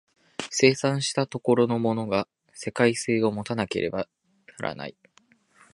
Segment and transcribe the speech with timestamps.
[0.49, 4.07] 生産した所のものが世界性を有たなければ
[4.57, 4.97] ならない。